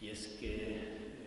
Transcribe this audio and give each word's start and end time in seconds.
y 0.00 0.08
es 0.08 0.36
que 0.38 0.54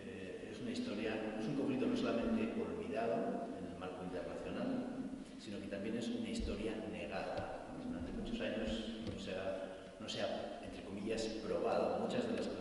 eh, 0.06 0.50
es 0.52 0.60
una 0.60 0.70
historia, 0.70 1.14
es 1.38 1.46
un 1.46 1.56
conflicto 1.56 1.86
no 1.86 1.96
solamente 1.96 2.52
olvidado 2.60 3.48
en 3.58 3.72
el 3.72 3.78
marco 3.78 4.04
internacional, 4.04 5.10
sino 5.38 5.60
que 5.60 5.66
también 5.66 5.96
es 5.96 6.08
una 6.08 6.30
historia 6.30 6.74
negada. 6.92 7.66
Durante 7.84 8.12
muchos 8.12 8.40
años 8.40 8.68
no 9.12 9.18
se 9.18 9.32
ha, 9.32 9.96
no 9.98 10.08
se 10.08 10.22
ha 10.22 10.60
entre 10.62 10.84
comillas, 10.84 11.22
probado 11.44 12.00
muchas 12.00 12.26
de 12.28 12.36
las 12.36 12.46
cosas 12.46 12.59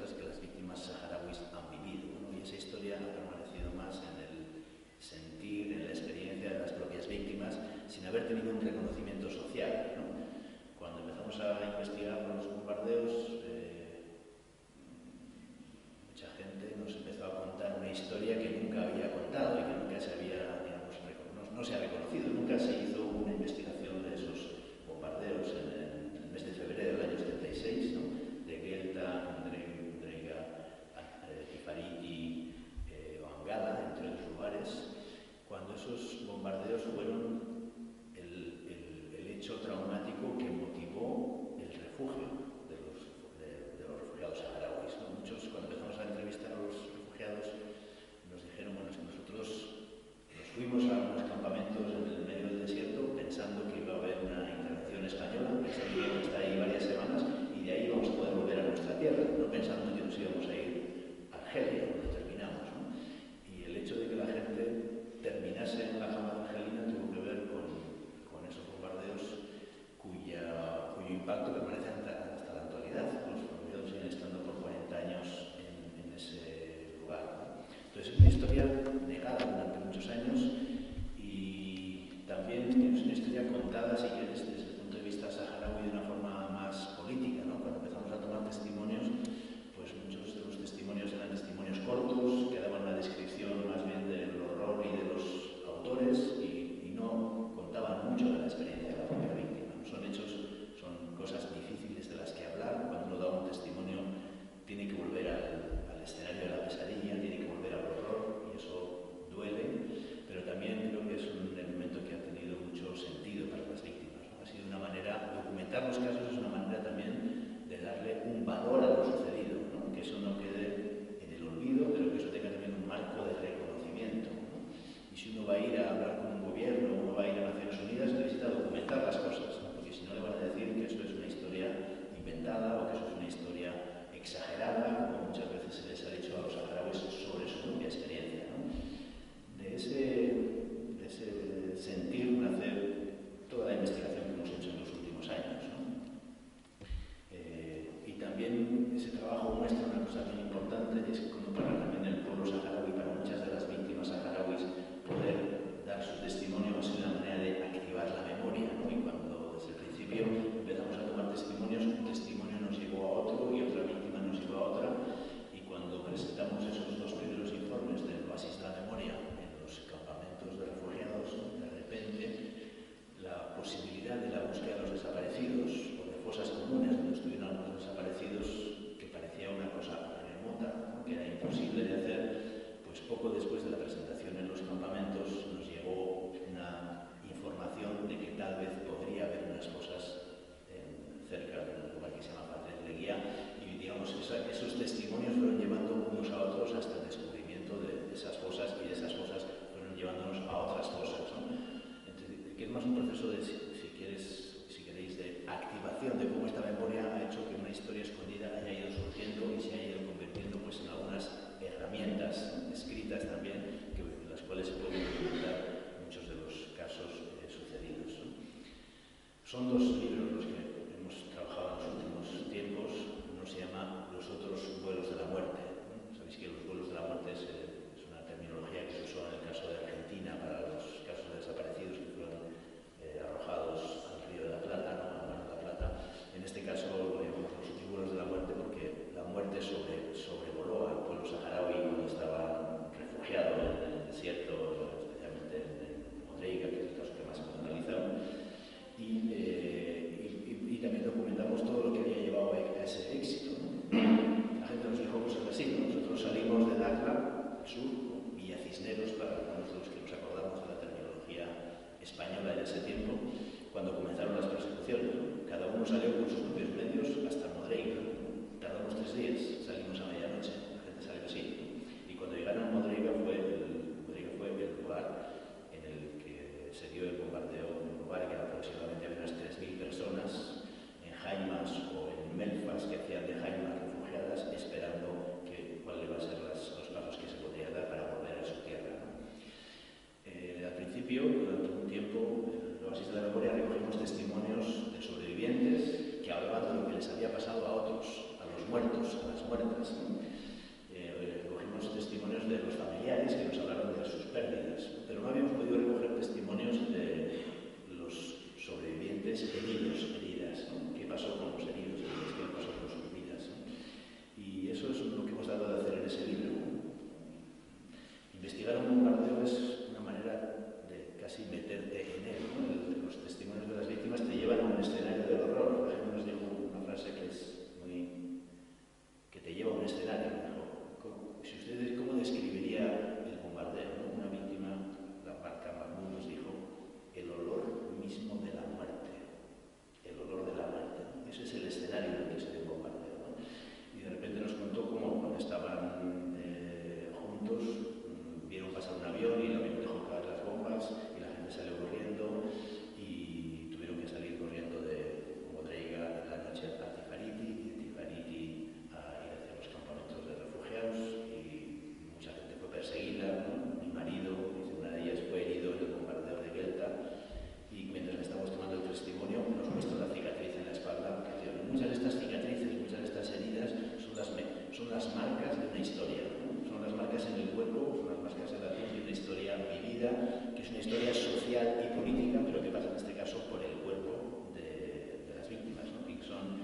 historia 381.09 381.41
social 381.41 381.67
y 381.83 381.99
política, 381.99 382.39
pero 382.45 382.61
que 382.61 382.69
pasa 382.69 382.89
en 382.89 382.97
este 382.97 383.13
caso 383.13 383.37
por 383.49 383.63
el 383.63 383.81
cuerpo 383.81 384.51
de, 384.53 385.25
de 385.27 385.35
las 385.35 385.49
víctimas, 385.49 385.85
¿no? 385.85 386.09
y 386.09 386.17
que 386.17 386.25
son 386.25 386.61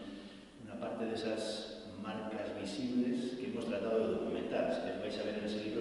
una 0.63 0.79
parte 0.79 1.05
de 1.05 1.15
esas 1.15 1.83
marcas 2.01 2.53
visibles 2.59 3.37
que 3.39 3.47
hemos 3.47 3.65
tratado 3.65 3.99
de 3.99 4.13
documentar, 4.13 4.69
que 4.69 5.01
vais 5.01 5.17
a 5.19 5.23
ver 5.23 5.39
en 5.39 5.45
ese 5.45 5.63
libro 5.65 5.74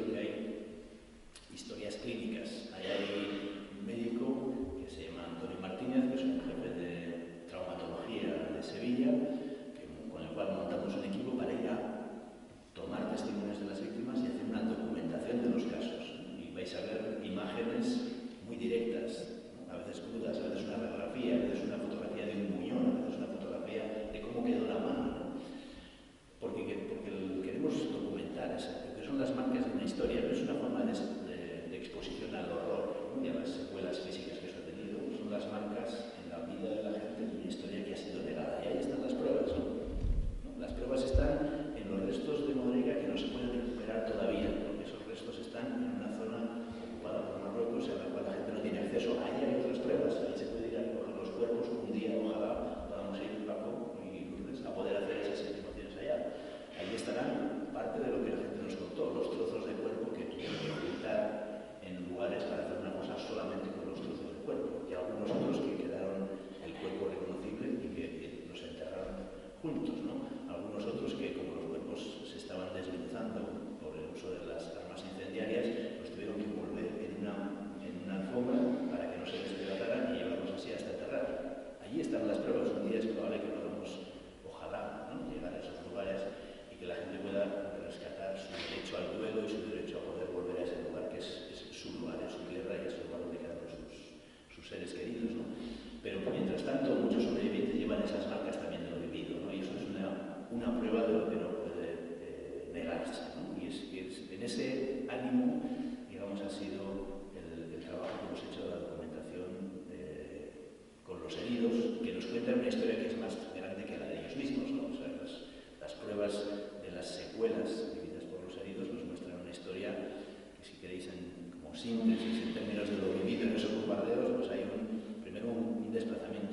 síntesis 121.85 122.41
en 122.49 122.55
términos 122.55 122.89
de 122.89 122.97
lo 122.97 123.13
vivido 123.13 123.45
en 123.45 123.57
esos 123.57 123.75
bombardeos, 123.77 124.41
pues 124.41 124.51
hay 124.51 124.65
un, 124.65 125.21
primero 125.21 125.53
un 125.53 125.93
desplazamiento 125.93 126.44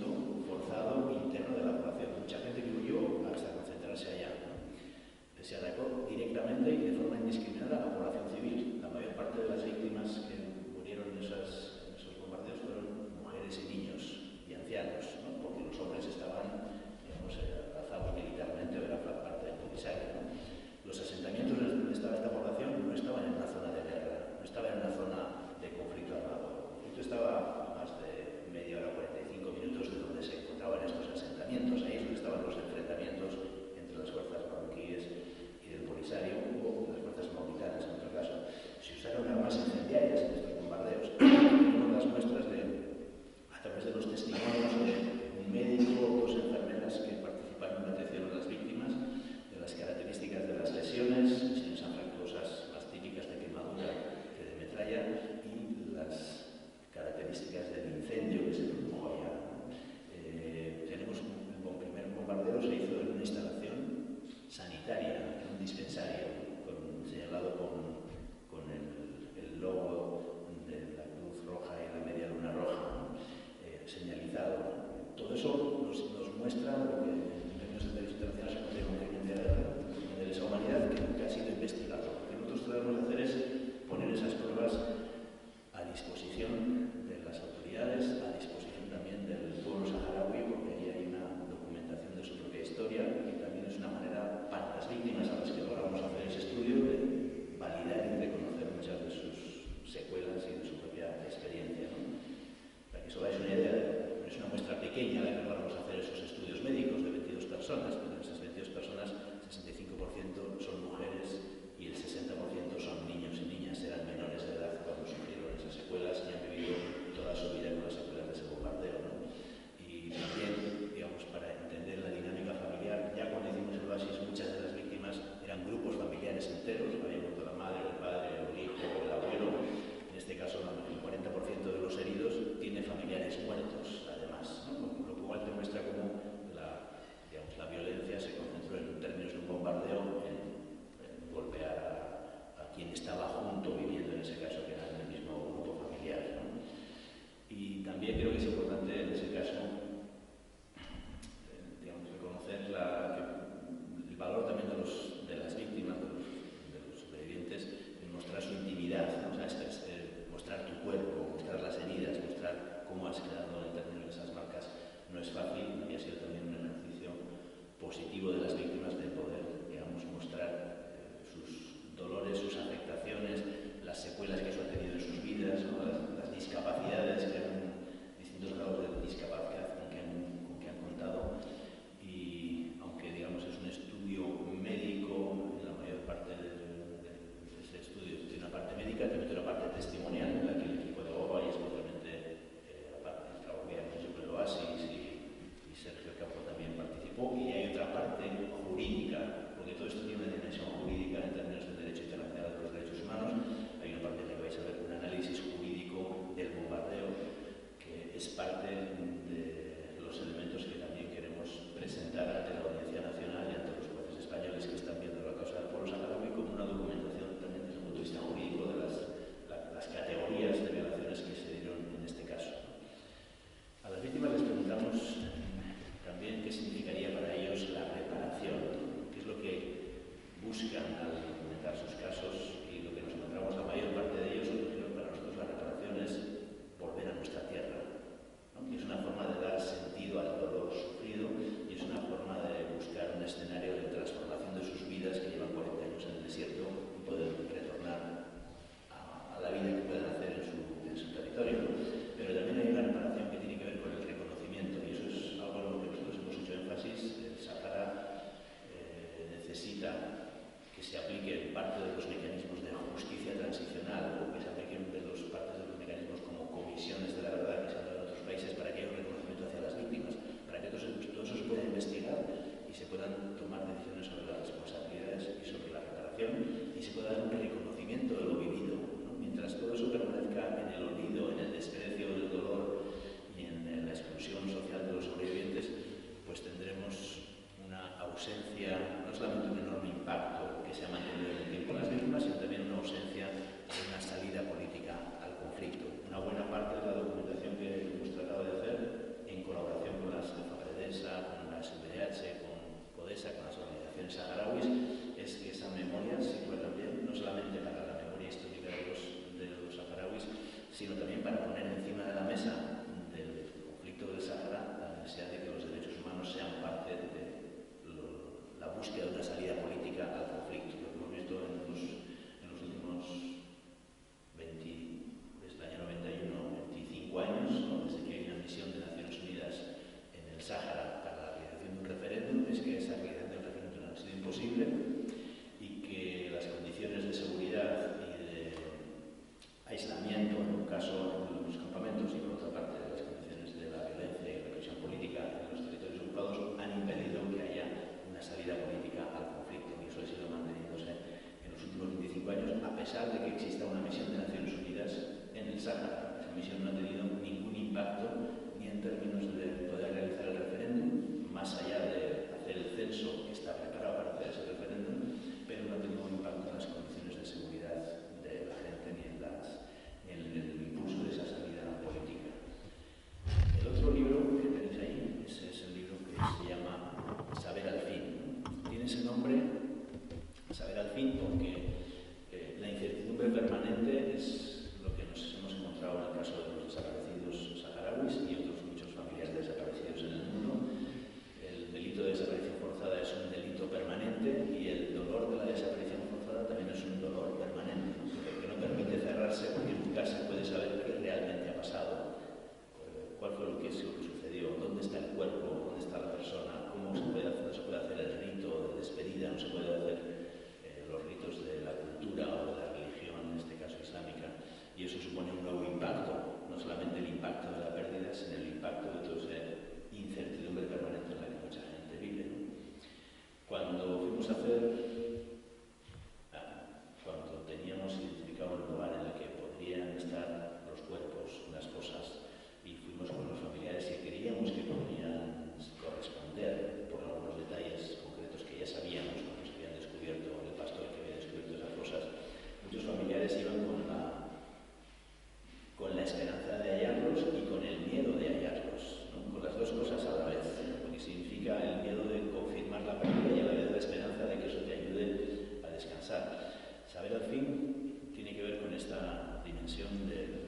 de 459.90 460.41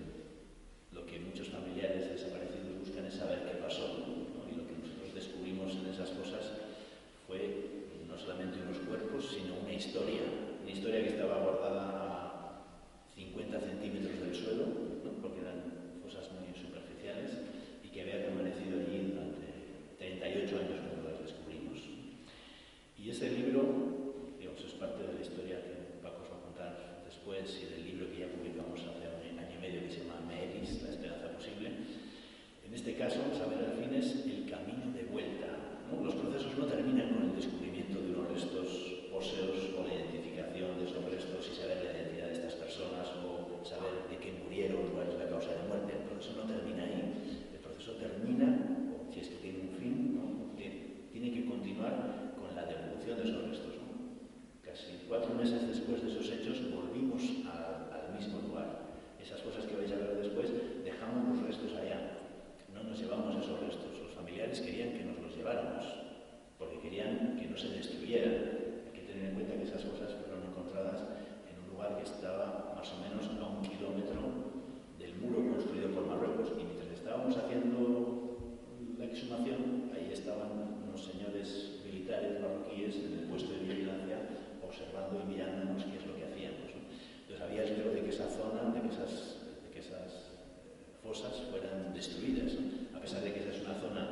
estaba 72.03 72.73
más 72.75 72.87
o 72.91 72.97
menos 72.99 73.23
a 73.39 73.47
un 73.47 73.61
kilómetro 73.63 74.19
del 74.99 75.15
muro 75.15 75.55
construido 75.55 75.89
por 75.95 76.07
Marruecos. 76.07 76.51
Y 76.59 76.63
mientras 76.63 76.91
estábamos 76.91 77.35
haciendo 77.37 78.37
la 78.99 79.05
exhumación, 79.05 79.91
ahí 79.95 80.11
estaban 80.11 80.83
unos 80.83 81.03
señores 81.03 81.79
militares 81.85 82.39
marroquíes 82.41 82.95
en 82.95 83.19
el 83.19 83.25
puesto 83.31 83.51
de 83.53 83.59
vigilancia 83.59 84.19
observando 84.61 85.21
y 85.21 85.31
mirándonos 85.31 85.83
qué 85.85 85.97
es 85.97 86.05
lo 86.05 86.15
que 86.15 86.25
hacíamos. 86.27 86.69
¿no? 86.75 86.81
Entonces 87.23 87.41
había 87.41 87.63
espero 87.63 87.91
de 87.91 88.01
que 88.03 88.09
esa 88.09 88.27
zona, 88.27 88.73
de 88.73 88.81
que 88.81 88.91
esas, 88.91 89.39
de 89.73 89.79
esas 89.79 90.33
fosas 91.01 91.33
fueran 91.51 91.93
destruidas, 91.93 92.57
a 92.95 92.99
pesar 92.99 93.21
de 93.21 93.33
que 93.33 93.39
esa 93.39 93.51
es 93.55 93.61
una 93.63 93.75
zona 93.79 94.03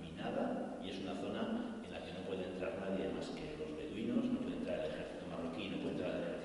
minada 0.00 0.78
y 0.84 0.90
es 0.90 0.98
una 1.02 1.14
zona 1.18 1.82
en 1.82 1.90
la 1.92 2.04
que 2.04 2.12
no 2.12 2.20
puede 2.26 2.46
entrar 2.46 2.78
nadie 2.78 3.10
más 3.10 3.26
que 3.34 3.58
los 3.58 3.74
beduinos, 3.74 4.24
no 4.24 4.38
puede 4.38 4.56
entrar 4.56 4.78
el 4.80 4.90
ejército 4.90 5.26
marroquí, 5.30 5.68
no 5.70 5.78
puede 5.78 5.94
entrar 5.94 6.14
el 6.14 6.39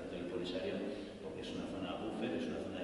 necesario 0.46 0.74
porque 1.22 1.40
es 1.40 1.50
una 1.50 1.66
zona 1.66 1.94
buffer, 1.98 2.30
es 2.38 2.46
una 2.46 2.60
zona 2.62 2.75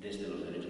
desde 0.00 0.28
los 0.28 0.44
derechos 0.44 0.61